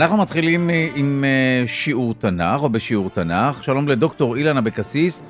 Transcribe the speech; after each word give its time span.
אנחנו 0.00 0.16
מתחילים 0.16 0.70
אה, 0.70 0.88
עם 0.94 1.24
אה, 1.24 1.62
שיעור 1.66 2.14
תנ"ך, 2.14 2.62
או 2.62 2.68
בשיעור 2.68 3.10
תנ"ך. 3.10 3.64
שלום 3.64 3.88
לדוקטור 3.88 4.36
אילן 4.36 4.56
אבקסיס, 4.56 5.22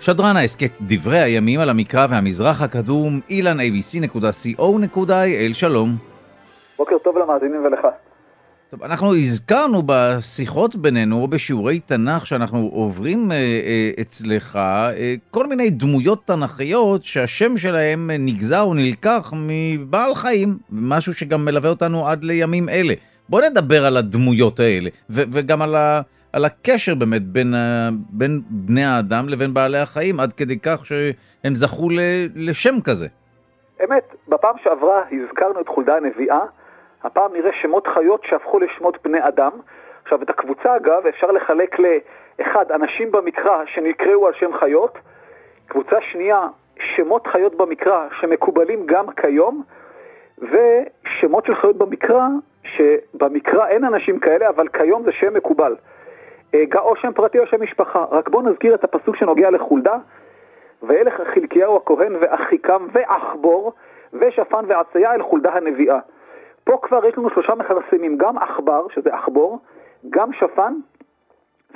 שדרן 0.00 0.36
ההסכת 0.36 0.70
דברי 0.80 1.18
הימים 1.18 1.60
על 1.60 1.68
המקרא 1.68 2.06
והמזרח 2.10 2.62
הקדום, 2.62 3.20
אילן 3.30 3.56
abc.co.il, 3.60 5.54
שלום. 5.54 5.96
בוקר 6.78 6.98
טוב 7.04 7.18
למאזינים 7.18 7.64
ולך. 7.64 7.86
טוב, 8.70 8.82
אנחנו 8.82 9.14
הזכרנו 9.14 9.82
בשיחות 9.86 10.76
בינינו, 10.76 11.22
או 11.22 11.28
בשיעורי 11.28 11.80
תנ"ך 11.80 12.26
שאנחנו 12.26 12.70
עוברים 12.72 13.32
אה, 13.32 13.36
אה, 13.36 13.90
אצלך, 14.00 14.56
אה, 14.56 15.14
כל 15.30 15.46
מיני 15.46 15.70
דמויות 15.70 16.26
תנ"כיות 16.26 17.04
שהשם 17.04 17.56
שלהם 17.56 18.10
נגזר 18.18 18.60
או 18.60 18.74
נלקח 18.74 19.32
מבעל 19.36 20.14
חיים, 20.14 20.58
משהו 20.70 21.14
שגם 21.14 21.44
מלווה 21.44 21.70
אותנו 21.70 22.08
עד 22.08 22.24
לימים 22.24 22.68
אלה. 22.68 22.94
בוא 23.28 23.40
נדבר 23.50 23.86
על 23.86 23.96
הדמויות 23.96 24.60
האלה, 24.60 24.90
וגם 25.10 25.62
על, 25.62 25.74
על 26.32 26.44
הקשר 26.44 26.94
באמת 26.94 27.22
בין, 27.22 27.54
בין 28.10 28.40
בני 28.50 28.84
האדם 28.84 29.28
לבין 29.28 29.54
בעלי 29.54 29.78
החיים, 29.78 30.20
עד 30.20 30.32
כדי 30.32 30.58
כך 30.58 30.86
שהם 30.86 31.54
זכו 31.54 31.90
ל- 31.90 32.48
לשם 32.48 32.80
כזה. 32.84 33.06
אמת, 33.84 34.14
בפעם 34.28 34.54
שעברה 34.62 35.02
הזכרנו 35.12 35.60
את 35.60 35.68
חולדה 35.68 35.96
הנביאה, 35.96 36.40
הפעם 37.04 37.32
נראה 37.32 37.50
שמות 37.62 37.86
חיות 37.94 38.22
שהפכו 38.28 38.58
לשמות 38.58 38.98
בני 39.04 39.28
אדם. 39.28 39.50
עכשיו, 40.02 40.22
את 40.22 40.30
הקבוצה, 40.30 40.76
אגב, 40.76 41.06
אפשר 41.08 41.26
לחלק 41.26 41.76
לאחד, 41.78 42.64
אנשים 42.74 43.10
במקרא 43.10 43.64
שנקראו 43.74 44.26
על 44.26 44.32
שם 44.40 44.50
חיות, 44.60 44.98
קבוצה 45.66 45.96
שנייה, 46.12 46.48
שמות 46.96 47.26
חיות 47.26 47.54
במקרא 47.56 48.08
שמקובלים 48.20 48.86
גם 48.86 49.04
כיום, 49.10 49.62
ושמות 50.38 51.46
של 51.46 51.54
חיות 51.54 51.76
במקרא, 51.78 52.26
שבמקרא 52.78 53.66
אין 53.66 53.84
אנשים 53.84 54.18
כאלה, 54.18 54.48
אבל 54.48 54.68
כיום 54.68 55.02
זה 55.04 55.12
שם 55.12 55.34
מקובל. 55.34 55.76
אה, 56.54 56.64
או 56.78 56.96
שם 56.96 57.12
פרטי 57.12 57.38
או 57.38 57.46
שם 57.46 57.62
משפחה. 57.62 58.04
רק 58.10 58.28
בואו 58.28 58.42
נזכיר 58.42 58.74
את 58.74 58.84
הפסוק 58.84 59.16
שנוגע 59.16 59.50
לחולדה. 59.50 59.96
וילך 60.82 61.20
חלקיהו 61.34 61.76
הכהן 61.76 62.16
ואחיקם 62.20 62.86
ועכבור 62.92 63.72
ושפן 64.12 64.64
ועציה 64.68 65.14
אל 65.14 65.22
חולדה 65.22 65.52
הנביאה. 65.52 65.98
פה 66.64 66.78
כבר 66.82 67.06
יש 67.06 67.18
לנו 67.18 67.30
שלושה 67.30 67.54
מכרסמים, 67.54 68.18
גם 68.18 68.38
עכבר, 68.38 68.86
שזה 68.94 69.14
עכבור, 69.14 69.58
גם 70.10 70.32
שפן 70.32 70.74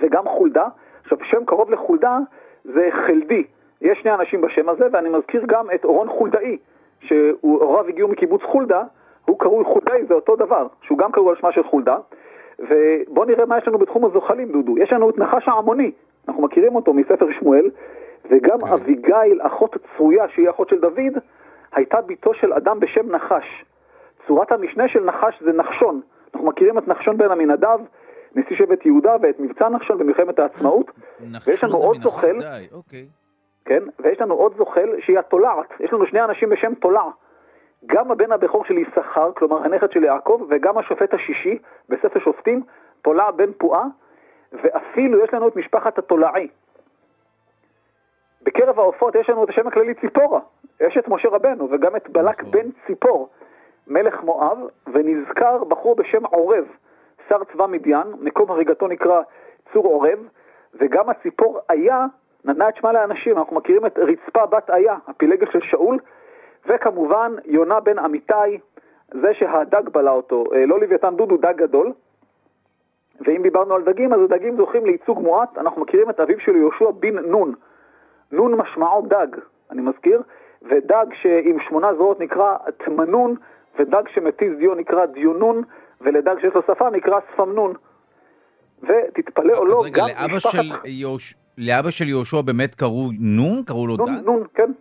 וגם 0.03 0.29
חולדה. 0.29 0.67
עכשיו, 1.03 1.19
שם 1.25 1.45
קרוב 1.45 1.71
לחולדה 1.71 2.19
זה 2.65 2.89
חלדי. 3.07 3.45
יש 3.81 3.99
שני 3.99 4.15
אנשים 4.15 4.41
בשם 4.41 4.69
הזה, 4.69 4.87
ואני 4.93 5.09
מזכיר 5.09 5.43
גם 5.47 5.67
את 5.75 5.85
אורון 5.85 6.09
חולדאי, 6.09 6.59
שהוריו 7.01 7.89
הגיעו 7.89 8.09
מקיבוץ 8.09 8.43
חולדה, 8.43 8.83
קרוי 9.43 9.65
חולדאי, 9.65 10.07
זה 10.09 10.15
אותו 10.15 10.37
דבר, 10.37 10.67
שהוא 10.83 10.99
גם 10.99 11.13
קרוי 11.13 11.31
על 11.31 11.37
שמה 11.41 11.53
של 11.53 11.63
חולדה. 11.63 11.97
ובואו 12.59 13.25
נראה 13.25 13.47
מה 13.47 13.59
יש 13.59 13.69
לנו 13.69 13.79
בתחום 13.79 14.05
הזוחלים, 14.05 14.53
דודו. 14.53 14.79
יש 14.79 14.93
לנו 14.93 15.11
את 15.11 15.19
נחש 15.19 15.49
העמוני, 15.49 15.91
אנחנו 16.29 16.43
מכירים 16.43 16.77
אותו 16.77 16.95
מספר 16.95 17.27
שמואל, 17.39 17.71
וגם 18.31 18.57
okay. 18.57 18.67
כן. 18.67 18.73
אביגיל, 18.73 19.41
אחות 19.43 19.77
צרויה, 19.97 20.29
שהיא 20.29 20.51
אחות 20.51 20.69
של 20.69 20.81
דוד, 20.81 21.19
הייתה 21.73 22.01
בתו 22.01 22.35
של 22.35 22.53
אדם 22.53 22.81
בשם 22.81 23.11
נחש. 23.11 23.65
צורת 24.27 24.53
המשנה 24.53 24.89
של 24.89 25.05
נחש 25.05 25.43
זה 25.43 25.53
נחשון. 25.53 26.01
אנחנו 26.35 26.49
מכירים 26.49 26.79
את 26.79 26.89
נחשון 26.89 27.17
בן 27.17 27.31
עמינדב, 27.31 27.79
נשיא 28.35 28.57
שבט 28.57 28.87
יהודה, 28.87 29.17
ואת 29.23 29.41
מבצע 29.41 29.69
נחשון 29.69 29.99
במלחמת 29.99 30.39
העצמאות. 30.39 30.91
ויש 31.47 31.65
לנו 31.65 31.77
עוד 31.77 31.97
זוחל, 32.03 32.37
אוקיי. 32.73 33.07
כן, 33.65 33.83
ויש 34.01 34.21
לנו 34.21 34.35
עוד 34.35 34.57
זוחל 34.57 34.89
שהיא 34.99 35.19
התולעת. 35.19 35.67
יש 35.81 35.93
לנו 35.93 36.07
שני 36.07 36.25
אנשים 36.25 36.49
בשם 36.49 36.75
תולע. 36.75 37.05
גם 37.87 38.11
הבן 38.11 38.33
הבכור 38.33 38.65
של 38.65 38.79
יששכר, 38.79 39.33
כלומר 39.33 39.65
הנכד 39.65 39.91
של 39.91 40.05
יעקב, 40.05 40.47
וגם 40.51 40.79
השופט 40.79 41.15
השישי 41.15 41.59
בספר 41.89 42.21
שופטים, 42.21 42.63
תולע 43.03 43.31
בן 43.31 43.53
פועה, 43.53 43.85
ואפילו 44.53 45.25
יש 45.25 45.35
לנו 45.35 45.49
את 45.49 45.57
משפחת 45.57 45.99
התולעי. 45.99 46.49
בקרב 48.43 48.79
העופות 48.79 49.15
יש 49.15 49.31
לנו 49.31 49.45
את 49.45 49.49
השם 49.49 49.67
הכללי 49.67 49.95
ציפורה, 49.95 50.41
יש 50.81 50.97
את 50.99 51.09
משה 51.09 51.29
רבנו 51.29 51.69
וגם 51.71 51.97
את 51.97 52.09
בלק 52.09 52.41
נכון. 52.41 52.51
בן 52.51 52.69
ציפור, 52.87 53.29
מלך 53.87 54.23
מואב, 54.23 54.59
ונזכר 54.93 55.65
בחור 55.65 55.97
בשם 55.97 56.25
עורב, 56.27 56.65
שר 57.29 57.45
צבא 57.45 57.67
מדיין, 57.67 58.07
מקום 58.21 58.51
הריגתו 58.51 58.89
נקרא 58.89 59.23
צור 59.73 59.87
עורב, 59.87 60.19
וגם 60.75 61.11
הציפור 61.11 61.61
איה 61.71 62.07
נתנה 62.45 62.69
את 62.69 62.77
שמה 62.77 62.93
לאנשים, 62.93 63.39
אנחנו 63.39 63.57
מכירים 63.57 63.87
את 63.87 63.99
רצפה 63.99 64.47
בת 64.47 64.71
איה, 64.71 64.97
הפילגל 65.09 65.47
של 65.53 65.61
שאול, 65.63 65.99
וכמובן 66.67 67.33
יונה 67.45 67.81
בן 67.81 67.99
אמיתי, 67.99 68.59
זה 69.15 69.35
שהדג 69.39 69.89
בלע 69.93 70.11
אותו, 70.11 70.45
אה, 70.55 70.67
לא 70.67 70.81
לוויתן 70.81 71.17
דודו, 71.17 71.37
דג 71.37 71.55
גדול. 71.57 71.93
ואם 73.21 73.43
דיברנו 73.43 73.75
על 73.75 73.83
דגים, 73.83 74.13
אז 74.13 74.21
הדגים 74.21 74.57
זוכים 74.57 74.87
לייצוג 74.87 75.19
מועט, 75.19 75.59
אנחנו 75.59 75.81
מכירים 75.83 76.11
את 76.11 76.21
אביו 76.21 76.41
של 76.41 76.57
יהושע 76.57 76.91
בן 76.91 77.19
נון. 77.19 77.55
נון 78.33 78.55
משמעו 78.55 79.03
דג, 79.03 79.27
אני 79.71 79.83
מזכיר, 79.83 80.23
ודג 80.63 81.07
שעם 81.23 81.57
שמונה 81.69 81.95
זרועות 81.95 82.21
נקרא 82.21 82.57
תמנון, 82.85 83.35
ודג 83.79 84.03
שמתיז 84.15 84.59
דיו 84.59 84.75
נקרא 84.75 85.07
דיונון, 85.07 85.63
ולדג 86.01 86.35
שיש 86.41 86.55
לו 86.55 86.63
שפה 86.63 86.91
נקרא 86.91 87.19
ספמנון. 87.33 87.75
ותתפלא 88.83 89.57
או 89.57 89.65
לא, 89.65 89.83
רגע, 89.85 90.03
לאבא 90.07 90.37
משפחת... 90.37 90.53
של, 90.53 90.73
יהוש... 90.85 91.35
לאבא 91.59 91.91
של 91.91 92.09
יהושע 92.09 92.41
באמת 92.41 92.75
קראו 92.75 93.09
נון? 93.21 93.63
קראו 93.67 93.87
לו 93.87 93.97
נון, 93.97 94.19
דג? 94.19 94.25
נון, 94.25 94.45
כן. 94.55 94.73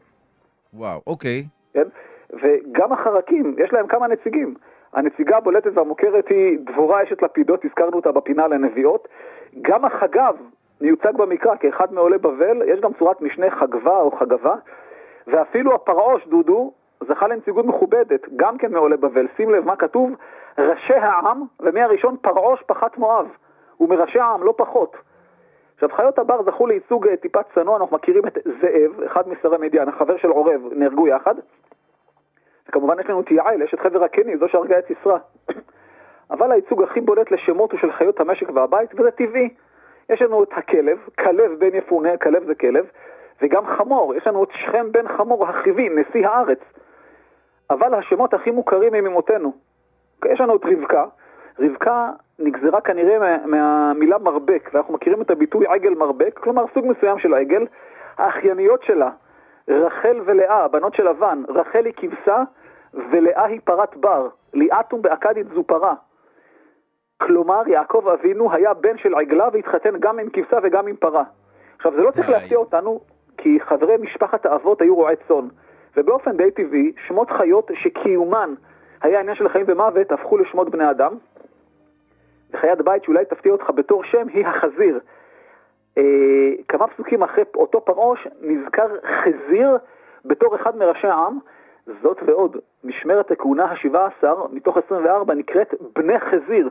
וואו, 0.73 1.01
אוקיי. 1.07 1.43
כן? 1.73 1.87
וגם 2.33 2.93
החרקים, 2.93 3.55
יש 3.57 3.73
להם 3.73 3.87
כמה 3.87 4.07
נציגים. 4.07 4.53
הנציגה 4.93 5.37
הבולטת 5.37 5.71
והמוכרת 5.73 6.27
היא 6.27 6.57
דבורה 6.63 7.03
אשת 7.03 7.21
לפידות, 7.21 7.65
הזכרנו 7.65 7.95
אותה 7.95 8.11
בפינה 8.11 8.47
לנביאות. 8.47 9.07
גם 9.61 9.85
החגב 9.85 10.35
מיוצג 10.81 11.13
במקרא 11.17 11.55
כאחד 11.55 11.93
מעולי 11.93 12.17
בבל, 12.17 12.61
יש 12.65 12.79
גם 12.79 12.93
צורת 12.99 13.21
משנה 13.21 13.51
חגבה 13.51 13.99
או 13.99 14.11
חגבה, 14.11 14.55
ואפילו 15.27 15.75
הפרעוש, 15.75 16.27
דודו, 16.27 16.71
זכה 17.07 17.27
לנציגות 17.27 17.65
מכובדת, 17.65 18.21
גם 18.35 18.57
כן 18.57 18.71
מעולי 18.71 18.97
בבל. 18.97 19.27
שים 19.37 19.49
לב 19.49 19.65
מה 19.65 19.75
כתוב, 19.75 20.11
ראשי 20.57 20.93
העם, 20.93 21.43
ומהראשון 21.59 22.15
פרעוש 22.21 22.61
פחת 22.61 22.97
מואב, 22.97 23.27
ומראשי 23.79 24.19
העם 24.19 24.43
לא 24.43 24.53
פחות. 24.57 24.97
עכשיו, 25.83 25.97
חיות 25.97 26.19
הבר 26.19 26.43
זכו 26.43 26.67
לייצוג 26.67 27.07
אה, 27.07 27.17
טיפה 27.17 27.39
צנוע, 27.53 27.77
אנחנו 27.77 27.95
מכירים 27.95 28.27
את 28.27 28.37
זאב, 28.61 29.03
אחד 29.05 29.29
משרי 29.29 29.57
מדיין, 29.57 29.89
החבר 29.89 30.17
של 30.17 30.27
עורב, 30.27 30.61
נהרגו 30.71 31.07
יחד. 31.07 31.35
וכמובן 32.69 32.99
יש 32.99 33.05
לנו 33.05 33.21
את 33.21 33.31
יעל, 33.31 33.61
יש 33.61 33.73
את 33.73 33.79
חבר 33.79 34.03
הקני, 34.03 34.37
זו 34.37 34.47
שהרגה 34.47 34.79
את 34.79 34.85
סיסרא. 34.87 35.17
אבל 36.31 36.51
הייצוג 36.51 36.83
הכי 36.83 37.01
בולט 37.01 37.31
לשמות 37.31 37.71
הוא 37.71 37.79
של 37.79 37.91
חיות 37.91 38.19
המשק 38.19 38.49
והבית, 38.53 38.89
וזה 38.93 39.11
טבעי. 39.11 39.49
יש 40.09 40.21
לנו 40.21 40.43
את 40.43 40.49
הכלב, 40.51 40.97
כלב 41.19 41.51
בן 41.59 41.75
יפונה, 41.75 42.17
כלב 42.17 42.45
זה 42.45 42.55
כלב, 42.55 42.85
וגם 43.41 43.65
חמור, 43.77 44.15
יש 44.15 44.27
לנו 44.27 44.43
את 44.43 44.49
שכם 44.51 44.91
בן 44.91 45.07
חמור 45.17 45.47
החיבי, 45.47 45.89
נשיא 45.89 46.27
הארץ. 46.27 46.59
אבל 47.69 47.93
השמות 47.93 48.33
הכי 48.33 48.51
מוכרים 48.51 48.93
הם 48.93 49.03
ממותינו. 49.03 49.53
יש 50.25 50.41
לנו 50.41 50.55
את 50.55 50.65
רבקה, 50.65 51.05
רבקה 51.59 52.09
נגזרה 52.39 52.81
כנראה 52.81 53.19
מה, 53.19 53.45
מהמילה 53.45 54.17
מרבק, 54.17 54.69
ואנחנו 54.73 54.93
מכירים 54.93 55.21
את 55.21 55.31
הביטוי 55.31 55.67
עגל 55.67 55.93
מרבק, 55.93 56.39
כלומר 56.43 56.65
סוג 56.73 56.85
מסוים 56.85 57.19
של 57.19 57.33
עגל. 57.33 57.65
האחייניות 58.17 58.83
שלה, 58.83 59.09
רחל 59.67 60.21
ולאה, 60.25 60.63
הבנות 60.63 60.95
של 60.95 61.09
לבן, 61.09 61.43
רחל 61.49 61.85
היא 61.85 61.93
כבשה 61.97 62.43
ולאה 62.93 63.45
היא 63.45 63.59
פרת 63.63 63.97
בר, 63.97 64.27
ליאטום 64.53 65.01
באכדית 65.01 65.47
זו 65.53 65.63
פרה. 65.63 65.93
כלומר, 67.21 67.61
יעקב 67.67 68.07
אבינו 68.07 68.53
היה 68.53 68.73
בן 68.73 68.97
של 68.97 69.15
עגלה 69.15 69.47
והתחתן 69.53 69.99
גם 69.99 70.19
עם 70.19 70.29
כבשה 70.29 70.57
וגם 70.63 70.87
עם 70.87 70.95
פרה. 70.95 71.23
עכשיו, 71.77 71.91
זה 71.95 72.01
לא 72.01 72.11
צריך 72.11 72.29
להפתיע 72.29 72.57
אותנו, 72.57 72.99
כי 73.37 73.59
חברי 73.59 73.97
משפחת 73.97 74.45
האבות 74.45 74.81
היו 74.81 74.95
רועי 74.95 75.15
צאן. 75.27 75.47
ובאופן 75.97 76.37
די 76.37 76.51
טבעי, 76.51 76.91
שמות 77.07 77.31
חיות 77.31 77.71
שקיומן 77.73 78.53
היה 79.01 79.19
עניין 79.19 79.35
של 79.35 79.49
חיים 79.49 79.65
ומוות, 79.67 80.11
הפכו 80.11 80.37
לשמות 80.37 80.69
בני 80.69 80.89
אדם. 80.89 81.13
וחיית 82.53 82.81
בית 82.81 83.03
שאולי 83.03 83.25
תפתיע 83.25 83.51
אותך 83.51 83.69
בתור 83.75 84.03
שם 84.03 84.27
היא 84.27 84.47
החזיר. 84.47 84.99
אה, 85.97 86.03
כמה 86.67 86.87
פסוקים 86.87 87.23
אחרי 87.23 87.43
אותו 87.55 87.85
פרעוש 87.85 88.27
נזכר 88.41 88.87
חזיר 89.23 89.77
בתור 90.25 90.55
אחד 90.55 90.77
מראשי 90.77 91.07
העם. 91.07 91.39
זאת 92.01 92.17
ועוד, 92.25 92.57
משמרת 92.83 93.31
הכהונה 93.31 93.65
ה-17 93.65 94.27
מתוך 94.51 94.77
24 94.77 95.33
נקראת 95.33 95.73
בני 95.95 96.19
חזיר. 96.19 96.69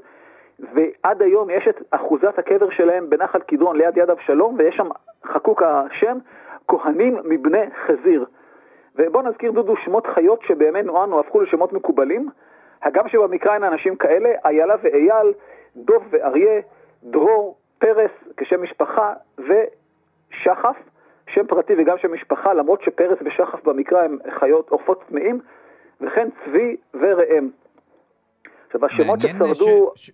ועד 0.75 1.23
היום 1.23 1.51
יש 1.51 1.69
את 1.69 1.83
אחוזת 1.91 2.39
הקבר 2.39 2.71
שלהם 2.71 3.11
בנחל 3.11 3.39
קדרון 3.39 3.77
ליד 3.77 3.97
יד 3.97 4.11
אבשלום, 4.11 4.55
ויש 4.59 4.77
שם 4.77 4.89
חקוק 5.27 5.63
השם, 5.63 6.19
כהנים 6.69 7.19
מבני 7.25 7.65
חזיר. 7.87 8.25
ובואו 8.97 9.23
נזכיר 9.23 9.51
דודו 9.51 9.77
שמות 9.77 10.07
חיות 10.07 10.43
שבימינו 10.43 11.05
אנו 11.05 11.21
הפכו 11.21 11.41
לשמות 11.41 11.73
מקובלים. 11.73 12.29
הגם 12.83 13.09
שבמקרא 13.09 13.55
אין 13.55 13.65
אנשים 13.65 13.97
כאלה, 13.97 14.29
איילה 14.45 14.75
ואייל, 14.83 15.33
דוב 15.77 16.03
ואריה, 16.11 16.61
דרור, 17.05 17.57
פרס 17.79 18.11
כשם 18.37 18.63
משפחה 18.63 19.13
ושחף, 19.39 20.77
שם 21.35 21.47
פרטי 21.49 21.73
וגם 21.79 21.97
שם 22.03 22.15
משפחה, 22.15 22.55
למרות 22.55 22.83
שפרס 22.83 23.19
ושחף 23.27 23.65
במקרא 23.65 23.99
הם 24.03 24.19
חיות 24.41 24.69
עופות 24.69 25.05
טמאים, 25.09 25.41
וכן 26.01 26.29
צבי 26.45 26.77
וראם. 26.95 27.51
עכשיו 28.67 28.87
השמות 28.87 29.21
ששרדו... 29.21 29.93
ש... 29.97 30.11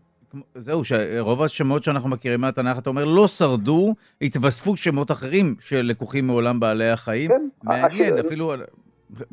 זהו, 0.55 0.85
שרוב 0.85 1.43
השמות 1.43 1.83
שאנחנו 1.83 2.11
מכירים 2.11 2.41
מהתנ"ך, 2.41 2.79
אתה 2.79 2.91
אומר, 2.91 3.05
לא 3.05 3.27
שרדו, 3.27 3.95
התווספו 4.23 4.77
שמות 4.77 5.11
אחרים 5.11 5.55
שלקוחים 5.61 6.27
מעולם 6.27 6.61
בעלי 6.61 6.91
החיים. 6.91 7.31
כן. 7.31 7.49
מעניין, 7.63 8.19
אפילו 8.19 8.55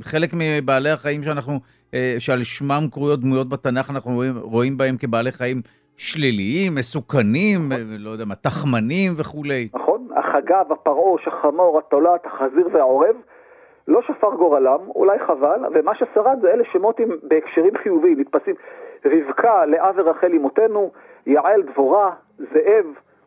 חלק 0.02 0.30
מבעלי 0.34 0.90
החיים 0.90 1.24
שאנחנו, 1.24 1.60
אה, 1.94 2.16
שעל 2.20 2.44
שמם 2.44 2.88
קרויות 2.92 3.20
דמויות 3.20 3.50
בתנ"ך, 3.50 3.90
אנחנו 3.90 4.12
רואים, 4.14 4.38
רואים 4.38 4.78
בהם 4.78 4.98
כבעלי 4.98 5.32
חיים 5.32 5.62
שליליים, 5.98 6.76
מסוכנים, 6.76 7.72
אה, 7.72 7.78
לא 8.00 8.10
יודע 8.10 8.26
מה, 8.26 8.36
תחמנים 8.36 9.12
וכולי. 9.18 9.70
נכון? 9.74 10.08
החגב, 10.16 10.72
הפרעוש, 10.72 11.28
החמור, 11.28 11.80
התולעת, 11.80 12.26
החזיר 12.26 12.70
והעורב, 12.74 13.16
לא 13.88 14.02
שפר 14.02 14.36
גורלם, 14.36 14.80
אולי 14.96 15.20
חבל, 15.28 15.60
ומה 15.74 15.92
ששרד 15.96 16.38
זה 16.42 16.48
אלה 16.54 16.64
שמות 16.72 17.00
עם, 17.00 17.10
בהקשרים 17.24 17.74
חיוביים, 17.84 18.20
נתפסים. 18.20 18.56
רבקה, 19.06 19.66
לאה 19.66 19.92
ורחל 19.96 20.32
אמותינו, 20.34 20.92
יעל, 21.26 21.62
דבורה, 21.62 22.12
זאב, 22.38 22.86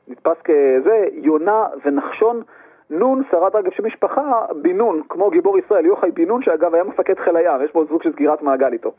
נתפס 0.08 0.36
כזה, 0.44 1.04
יונה 1.12 1.66
ונחשון. 1.84 2.42
נון 2.90 3.22
שרד 3.30 3.56
אגב 3.56 3.72
שם 3.72 3.86
משפחה, 3.86 4.46
בן 4.62 4.76
נון, 4.76 5.02
כמו 5.08 5.30
גיבור 5.30 5.58
ישראל, 5.58 5.86
יוחאי 5.86 6.10
בן 6.10 6.24
נון, 6.24 6.42
שאגב 6.42 6.74
היה 6.74 6.84
מפקד 6.84 7.14
חיל 7.24 7.36
הים, 7.36 7.64
יש 7.64 7.70
פה 7.70 7.84
סוג 7.88 8.02
של 8.02 8.12
סגירת 8.12 8.42
מעגל 8.42 8.72
איתו. 8.72 8.92